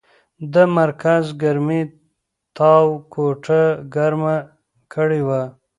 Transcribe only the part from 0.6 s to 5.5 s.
مرکز ګرمۍ تاو کوټه ګرمه کړې وه.